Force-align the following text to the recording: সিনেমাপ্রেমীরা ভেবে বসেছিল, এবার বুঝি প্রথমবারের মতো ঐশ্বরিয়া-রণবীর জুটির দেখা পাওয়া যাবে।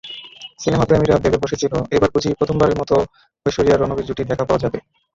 সিনেমাপ্রেমীরা 0.59 1.15
ভেবে 1.17 1.41
বসেছিল, 1.43 1.73
এবার 1.91 2.09
বুঝি 2.13 2.29
প্রথমবারের 2.39 2.79
মতো 2.79 2.95
ঐশ্বরিয়া-রণবীর 3.45 4.07
জুটির 4.07 4.29
দেখা 4.31 4.45
পাওয়া 4.45 4.63
যাবে। 4.63 4.77